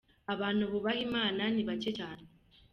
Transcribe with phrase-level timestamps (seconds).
[0.33, 2.23] Abantu bubaha imana ni bake cyane.